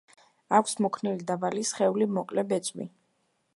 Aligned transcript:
აქვს 0.59 0.73
მოქნილი, 0.85 1.27
დაბალი 1.33 1.65
სხეული, 1.73 2.07
მოკლე 2.17 2.47
ბეწვი. 2.55 2.89